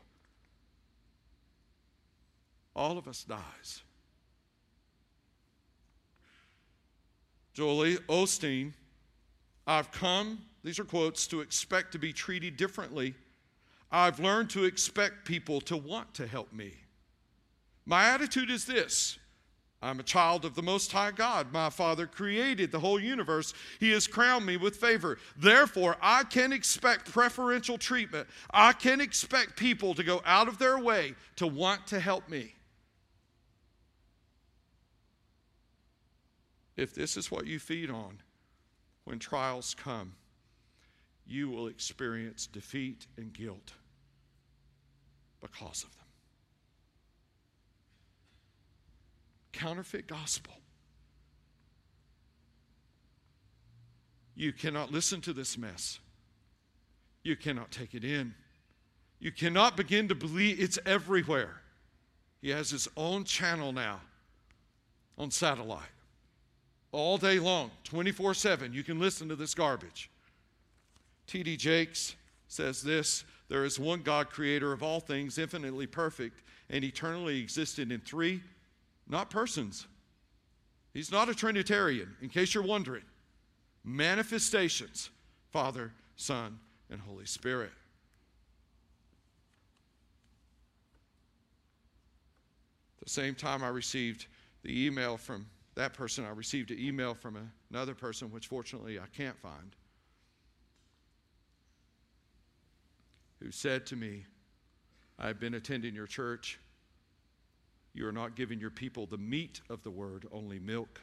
[2.75, 3.83] All of us dies.
[7.53, 8.73] Joel Osteen,
[9.65, 13.15] I've come, these are quotes, to expect to be treated differently.
[13.89, 16.73] I've learned to expect people to want to help me.
[17.85, 19.19] My attitude is this
[19.81, 21.51] I'm a child of the Most High God.
[21.51, 23.53] My Father created the whole universe.
[23.79, 25.19] He has crowned me with favor.
[25.37, 28.27] Therefore, I can expect preferential treatment.
[28.51, 32.55] I can expect people to go out of their way to want to help me.
[36.77, 38.21] If this is what you feed on
[39.03, 40.13] when trials come,
[41.27, 43.73] you will experience defeat and guilt
[45.41, 46.04] because of them.
[49.55, 50.53] Counterfeit gospel.
[54.35, 55.99] You cannot listen to this mess.
[57.23, 58.35] You cannot take it in.
[59.19, 61.61] You cannot begin to believe it's everywhere.
[62.41, 64.01] He has his own channel now
[65.17, 65.81] on satellite
[66.91, 68.73] all day long, 24 7.
[68.73, 70.09] You can listen to this garbage.
[71.27, 71.57] T.D.
[71.57, 72.15] Jakes
[72.47, 77.91] says this There is one God, creator of all things, infinitely perfect, and eternally existed
[77.91, 78.41] in three,
[79.07, 79.87] not persons.
[80.93, 83.03] He's not a Trinitarian, in case you're wondering.
[83.83, 85.09] Manifestations
[85.51, 87.71] Father, Son, and Holy Spirit.
[92.99, 94.27] At the same time, I received
[94.63, 99.05] the email from that person, I received an email from another person, which fortunately I
[99.15, 99.75] can't find,
[103.41, 104.25] who said to me,
[105.19, 106.59] I've been attending your church.
[107.95, 110.99] You are not giving your people the meat of the word, only milk.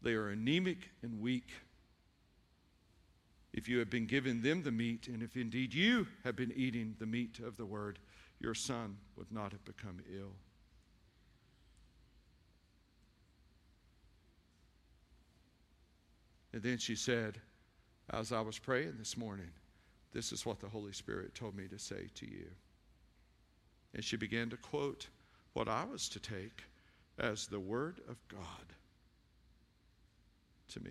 [0.00, 1.50] They are anemic and weak.
[3.52, 6.94] If you have been given them the meat, and if indeed you have been eating
[7.00, 7.98] the meat of the word,
[8.38, 10.34] your son would not have become ill.
[16.52, 17.40] And then she said,
[18.10, 19.50] as I was praying this morning,
[20.12, 22.46] this is what the Holy Spirit told me to say to you.
[23.94, 25.08] And she began to quote
[25.54, 26.62] what I was to take
[27.18, 28.74] as the Word of God
[30.72, 30.90] to me.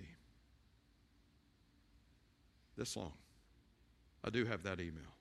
[2.78, 3.14] This long.
[4.24, 5.14] I do have that email.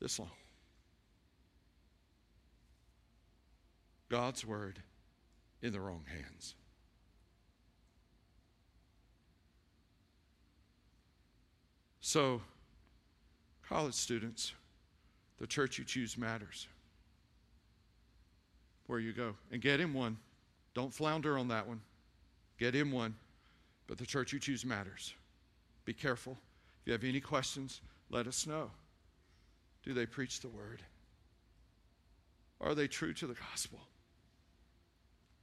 [0.00, 0.30] This long.
[4.08, 4.80] God's Word
[5.62, 6.54] in the wrong hands.
[12.00, 12.40] So,
[13.68, 14.54] college students,
[15.38, 16.68] the church you choose matters.
[18.88, 19.34] Where you go.
[19.52, 20.16] And get in one.
[20.74, 21.80] Don't flounder on that one.
[22.58, 23.14] Get in one.
[23.86, 25.14] But the church you choose matters.
[25.84, 26.36] Be careful.
[26.82, 28.70] If you have any questions, let us know.
[29.84, 30.82] Do they preach the word?
[32.60, 33.78] Are they true to the gospel?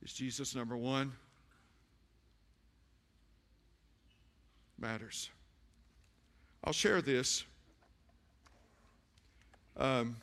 [0.03, 1.13] Is Jesus number one?
[4.79, 5.29] Matters.
[6.63, 7.43] I'll share this.
[9.77, 10.17] Um,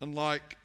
[0.00, 0.56] unlike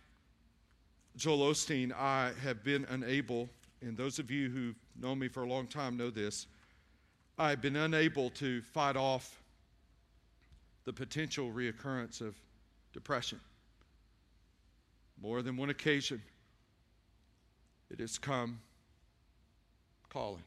[1.18, 3.50] Joel Osteen, I have been unable,
[3.82, 6.48] and those of you who know me for a long time know this,
[7.38, 9.42] I've been unable to fight off
[10.86, 12.36] the potential reoccurrence of
[12.94, 13.40] depression.
[15.22, 16.22] More than one occasion,
[17.90, 18.60] it has come
[20.10, 20.44] calling.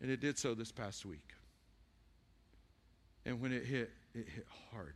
[0.00, 1.32] And it did so this past week.
[3.26, 4.94] And when it hit, it hit hard.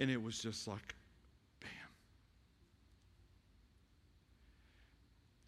[0.00, 0.94] And it was just like,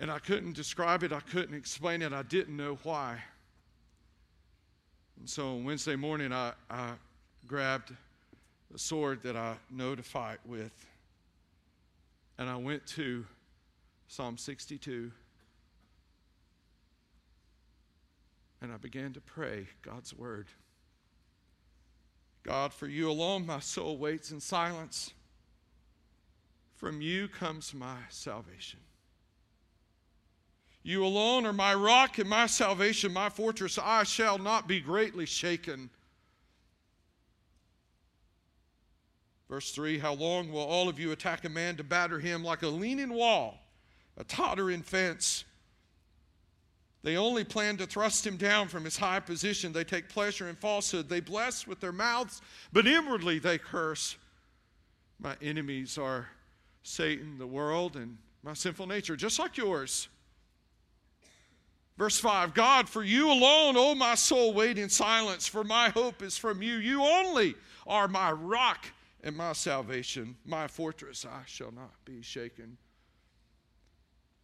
[0.01, 3.23] And I couldn't describe it, I couldn't explain it, I didn't know why.
[5.19, 6.93] And so on Wednesday morning, I, I
[7.47, 7.93] grabbed
[8.71, 10.73] the sword that I know to fight with,
[12.39, 13.27] and I went to
[14.09, 15.13] Psalm 62.
[18.63, 20.49] And I began to pray God's word.
[22.43, 25.13] God, for you alone my soul waits in silence.
[26.77, 28.81] From you comes my salvation.
[30.83, 33.79] You alone are my rock and my salvation, my fortress.
[33.79, 35.91] I shall not be greatly shaken.
[39.49, 42.63] Verse 3 How long will all of you attack a man to batter him like
[42.63, 43.59] a leaning wall,
[44.17, 45.45] a tottering fence?
[47.03, 49.73] They only plan to thrust him down from his high position.
[49.73, 51.09] They take pleasure in falsehood.
[51.09, 54.17] They bless with their mouths, but inwardly they curse.
[55.19, 56.29] My enemies are
[56.83, 60.09] Satan, the world, and my sinful nature, just like yours.
[62.01, 66.23] Verse 5 God, for you alone, O my soul, wait in silence, for my hope
[66.23, 66.77] is from you.
[66.77, 68.87] You only are my rock
[69.23, 71.27] and my salvation, my fortress.
[71.27, 72.79] I shall not be shaken.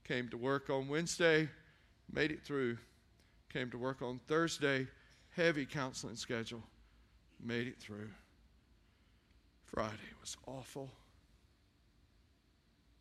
[0.04, 1.48] Came to work on Wednesday
[2.12, 2.76] made it through.
[3.50, 4.86] Came to work on Thursday,
[5.34, 6.62] heavy counseling schedule,
[7.42, 8.10] made it through.
[9.64, 10.90] Friday was awful.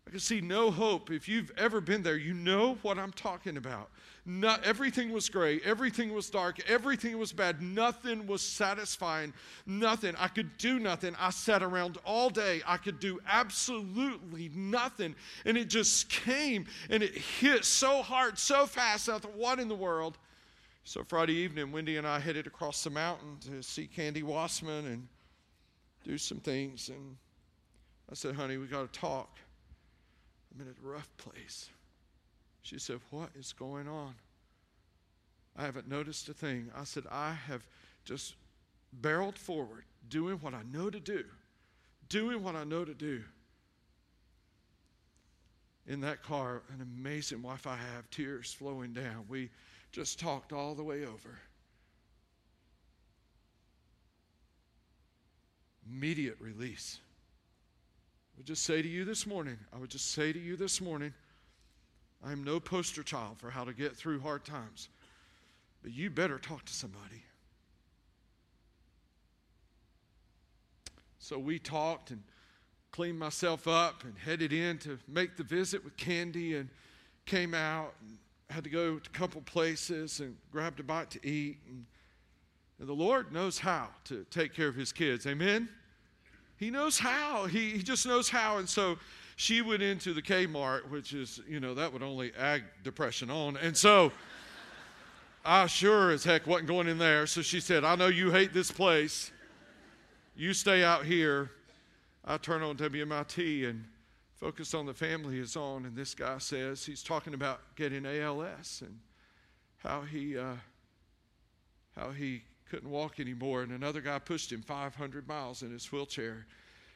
[0.08, 1.10] I could see no hope.
[1.10, 3.90] If you've ever been there, you know what I'm talking about.
[4.28, 9.34] Not, everything was gray, everything was dark, everything was bad, nothing was satisfying,
[9.68, 10.16] nothing.
[10.18, 11.16] I could do nothing.
[11.20, 12.62] I sat around all day.
[12.66, 15.16] I could do absolutely nothing.
[15.46, 19.10] And it just came and it hit so hard, so fast.
[19.10, 20.18] I thought, what in the world?
[20.86, 25.08] So Friday evening, Wendy and I headed across the mountain to see Candy Wassman and
[26.04, 26.90] do some things.
[26.90, 27.16] And
[28.10, 29.38] I said, honey, we got to talk.
[30.56, 31.70] I'm in a rough place.
[32.62, 34.16] She said, What is going on?
[35.58, 36.70] I haven't noticed a thing.
[36.76, 37.66] I said, I have
[38.04, 38.36] just
[38.92, 41.26] barreled forward, doing what I know to do,
[42.10, 43.24] doing what I know to do.
[45.88, 49.26] In that car, an amazing wife I have, tears flowing down.
[49.30, 49.50] We
[49.92, 51.38] just talked all the way over.
[55.88, 57.00] Immediate release.
[58.38, 61.14] Would just say to you this morning, I would just say to you this morning,
[62.24, 64.90] I am no poster child for how to get through hard times,
[65.82, 67.24] but you better talk to somebody.
[71.20, 72.22] So we talked and
[72.92, 76.70] cleaned myself up and headed in to make the visit with Candy and
[77.26, 78.18] came out and
[78.50, 81.58] had to go to a couple places and grabbed a bite to eat.
[81.68, 81.86] And,
[82.80, 85.26] and the Lord knows how to take care of his kids.
[85.26, 85.68] Amen?
[86.58, 87.46] He knows how.
[87.46, 88.58] He, he just knows how.
[88.58, 88.98] And so
[89.36, 93.58] she went into the Kmart, which is, you know, that would only add depression on.
[93.58, 94.12] And so
[95.44, 97.28] I sure as heck wasn't going in there.
[97.28, 99.32] So she said, I know you hate this place.
[100.36, 101.52] You stay out here.
[102.24, 103.86] I turn on WMIT and
[104.36, 105.86] focus on the family is on.
[105.86, 108.98] And this guy says he's talking about getting ALS and
[109.78, 110.56] how he, uh,
[111.96, 113.62] how he couldn't walk anymore.
[113.62, 116.46] And another guy pushed him 500 miles in his wheelchair.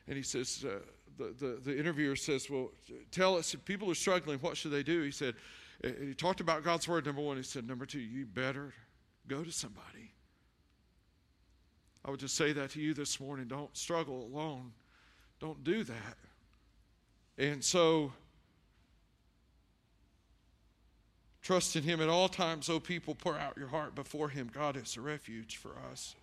[0.08, 0.80] And he says, uh,
[1.18, 2.72] the, the, the interviewer says, Well,
[3.12, 5.02] tell us if people are struggling, what should they do?
[5.04, 5.36] He said,
[5.84, 7.38] uh, He talked about God's word, number one.
[7.38, 8.74] He said, Number two, you better
[9.28, 10.14] go to somebody.
[12.06, 13.48] I would just say that to you this morning.
[13.48, 14.72] Don't struggle alone.
[15.40, 16.18] Don't do that.
[17.38, 18.12] And so,
[21.42, 24.50] trust in Him at all times, O people, pour out your heart before Him.
[24.54, 26.16] God is a refuge for us.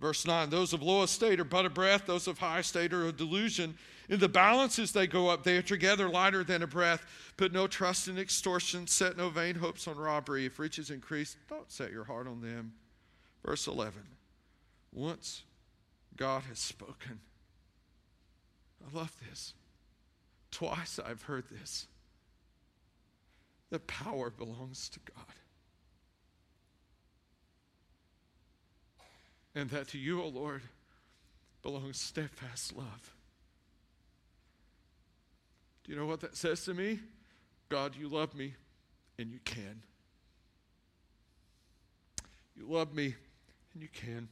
[0.00, 3.06] Verse 9 Those of low estate are but a breath, those of high estate are
[3.06, 3.78] a delusion.
[4.08, 7.06] In the balances they go up, they are together lighter than a breath.
[7.36, 10.44] Put no trust in extortion, set no vain hopes on robbery.
[10.44, 12.72] If riches increase, don't set your heart on them.
[13.44, 14.02] Verse 11
[14.92, 15.44] Once
[16.16, 17.20] God has spoken.
[18.84, 19.54] I love this.
[20.52, 21.88] Twice I've heard this.
[23.70, 25.34] The power belongs to God.
[29.54, 30.62] and that to you, O Lord,
[31.62, 33.14] belongs steadfast love.
[35.84, 37.00] Do you know what that says to me?
[37.68, 38.54] God, you love me,
[39.18, 39.82] and you can.
[42.56, 43.14] You love me,
[43.74, 44.28] and you can.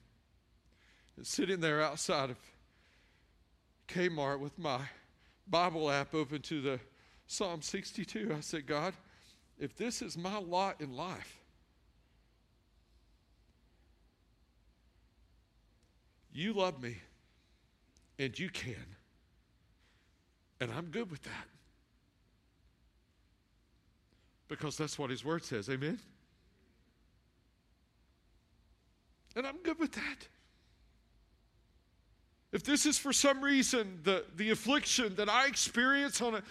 [1.17, 2.37] And sitting there outside of
[3.89, 4.81] Kmart with my
[5.51, 6.81] Bible app open to the
[7.27, 8.95] Psalm 62, I said, God,
[9.59, 11.39] if this is my lot in life,
[16.33, 16.97] you love me
[18.19, 18.75] and you can.
[20.61, 21.47] And I'm good with that.
[24.49, 25.69] Because that's what his word says.
[25.71, 25.99] Amen?
[29.37, 30.29] And I'm good with that.
[32.53, 36.43] If this is for some reason the, the affliction that I experience on an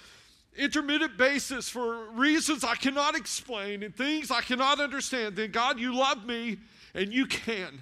[0.57, 5.95] intermittent basis for reasons I cannot explain and things I cannot understand, then God, you
[5.95, 6.57] love me
[6.93, 7.81] and you can.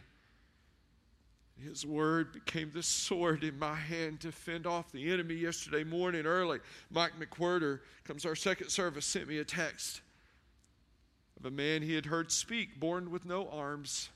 [1.64, 6.26] His word became the sword in my hand to fend off the enemy yesterday morning
[6.26, 6.60] early.
[6.92, 10.02] Mike McWhirter comes our second service, sent me a text
[11.40, 14.10] of a man he had heard speak, born with no arms.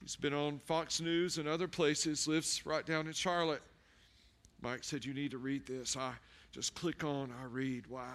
[0.00, 3.62] He's been on Fox News and other places, lives right down in Charlotte.
[4.62, 5.96] Mike said, You need to read this.
[5.96, 6.12] I
[6.52, 7.86] just click on, I read.
[7.86, 8.06] Wow.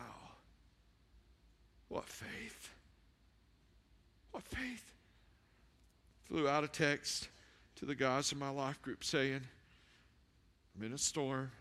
[1.89, 2.69] What faith.
[4.31, 4.91] What faith.
[6.25, 7.29] Flew out a text
[7.75, 9.41] to the guys in my life group saying,
[10.75, 11.51] I'm in a storm,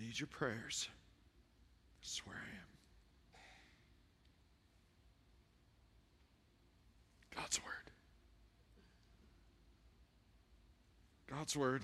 [0.00, 0.88] need your prayers.
[0.90, 2.62] I swear I am.
[7.42, 7.81] God's Word.
[11.32, 11.82] God's Word.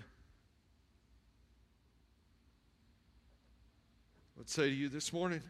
[4.36, 5.40] Let's say to you this morning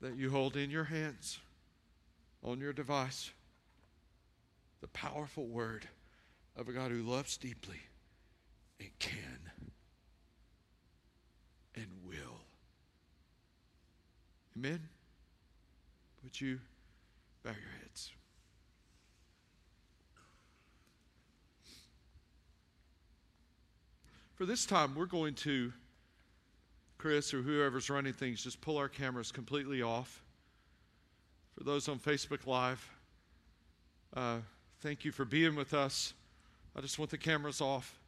[0.00, 1.40] that you hold in your hands
[2.44, 3.32] on your device
[4.80, 5.88] the powerful word
[6.56, 7.80] of a God who loves deeply
[8.78, 9.50] and can
[11.74, 12.40] and will.
[14.56, 14.88] Amen?
[16.22, 16.60] Would you
[17.42, 17.79] bow your heads?
[24.40, 25.70] For this time, we're going to,
[26.96, 30.22] Chris or whoever's running things, just pull our cameras completely off.
[31.58, 32.90] For those on Facebook Live,
[34.16, 34.38] uh,
[34.80, 36.14] Thank you for being with us.
[36.74, 37.98] I just want the cameras off.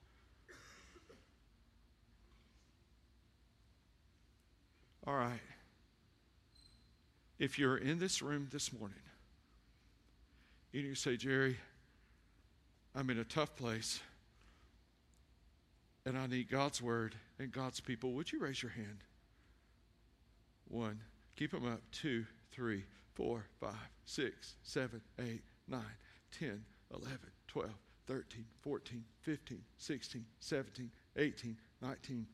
[5.06, 5.38] All right.
[7.38, 8.96] If you're in this room this morning
[10.72, 11.58] and you say, Jerry,
[12.94, 14.00] I'm in a tough place
[16.04, 19.04] and I need God's word and God's people, would you raise your hand?
[20.68, 21.00] One.
[21.36, 21.80] Keep them up.
[21.92, 22.84] Two, three,
[23.14, 25.82] four, five, six, seven, eight, nine.
[26.38, 27.70] 10, 11, 12,
[28.06, 32.26] 13, 14, 15, 16, 17, 18, 19,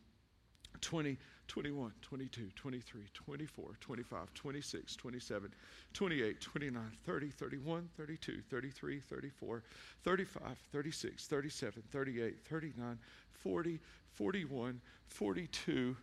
[0.81, 5.55] 20, 21, 22, 23, 24, 25, 26, 27,
[5.93, 9.63] 28, 29, 30, 31, 32, 33, 34,
[10.05, 10.43] 35,
[10.73, 12.99] 36, 37, 38, 39,
[13.33, 13.81] 40,
[14.15, 15.97] 41, 42,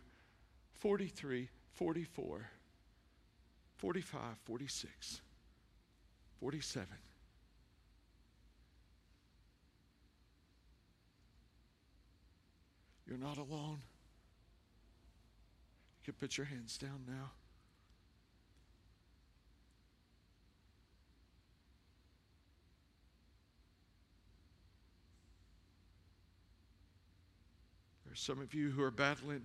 [0.74, 2.50] 43, 44,
[3.76, 5.20] 45, 46,
[6.40, 6.86] 47,
[13.08, 13.78] You're not alone.
[16.06, 17.32] You put your hands down now.
[28.06, 29.42] There's some of you who are battling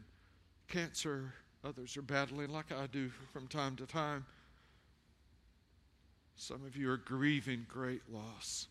[0.68, 1.34] cancer,
[1.64, 4.26] others are battling like I do from time to time.
[6.36, 8.68] Some of you are grieving great loss.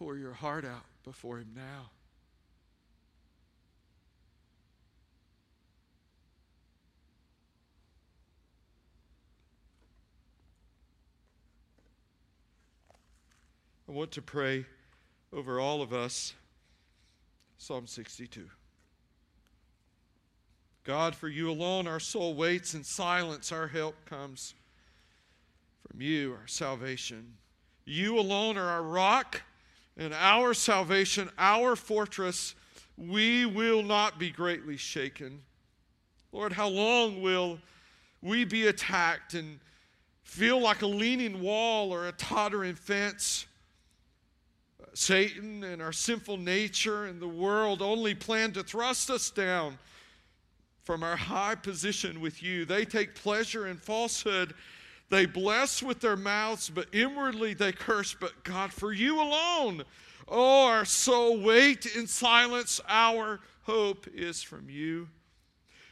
[0.00, 1.90] Pour your heart out before Him now.
[13.86, 14.64] I want to pray
[15.34, 16.32] over all of us
[17.58, 18.48] Psalm 62.
[20.82, 23.52] God, for you alone our soul waits in silence.
[23.52, 24.54] Our help comes
[25.86, 27.34] from you, our salvation.
[27.84, 29.42] You alone are our rock
[29.96, 32.54] and our salvation, our fortress,
[32.96, 35.42] we will not be greatly shaken.
[36.32, 37.58] Lord, how long will
[38.22, 39.58] we be attacked and
[40.22, 43.46] feel like a leaning wall or a tottering fence?
[44.94, 49.78] Satan and our sinful nature and the world only plan to thrust us down
[50.82, 52.64] from our high position with you.
[52.64, 54.54] They take pleasure in falsehood
[55.10, 58.14] They bless with their mouths, but inwardly they curse.
[58.18, 59.82] But God, for you alone,
[60.28, 62.80] oh, our soul, wait in silence.
[62.88, 65.08] Our hope is from you.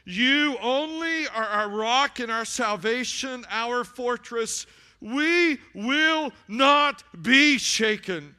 [0.05, 4.65] You only are our rock and our salvation, our fortress.
[5.01, 8.35] We will not be shaken.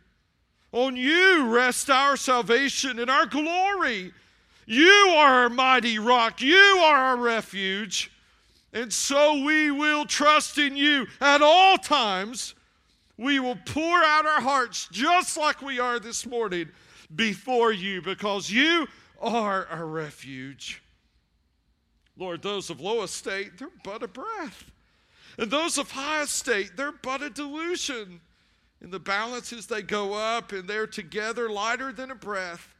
[0.72, 4.12] On you rest our salvation and our glory.
[4.66, 6.40] You are our mighty rock.
[6.40, 8.10] You are our refuge.
[8.72, 12.54] And so we will trust in you at all times.
[13.16, 16.70] We will pour out our hearts just like we are this morning
[17.14, 18.86] before you because you
[19.20, 20.82] are our refuge.
[22.16, 24.70] Lord, those of low estate, they're but a breath.
[25.38, 28.20] And those of high estate, they're but a delusion.
[28.82, 32.74] In the balances, they go up and they're together lighter than a breath.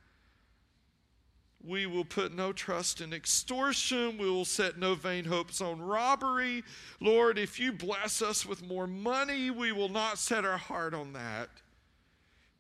[1.63, 4.17] We will put no trust in extortion.
[4.17, 6.65] We will set no vain hopes on robbery.
[7.01, 11.13] Lord, if you bless us with more money, we will not set our heart on
[11.13, 11.51] that.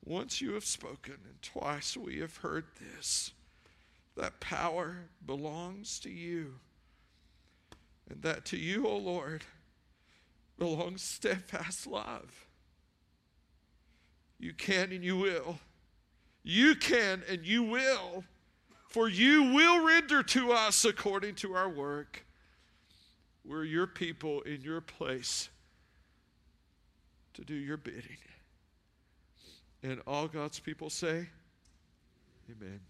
[0.05, 3.33] Once you have spoken, and twice we have heard this
[4.17, 6.57] that power belongs to you.
[8.11, 9.45] And that to you, O oh Lord,
[10.59, 12.47] belongs steadfast love.
[14.39, 15.59] You can and you will.
[16.43, 18.25] You can and you will.
[18.91, 22.25] For you will render to us according to our work.
[23.45, 25.49] We're your people in your place
[27.35, 28.19] to do your bidding.
[29.83, 31.29] And all God's people say,
[32.51, 32.81] Amen.